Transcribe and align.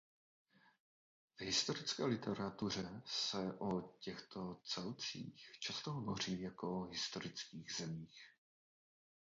V 1.37 1.41
historické 1.41 2.05
literatuře 2.05 3.01
se 3.05 3.53
o 3.59 3.81
těchto 3.99 4.59
celcích 4.63 5.51
často 5.59 5.91
hovoří 5.91 6.41
jako 6.41 6.81
o 6.81 6.89
historických 6.89 7.73
zemích. 7.75 8.21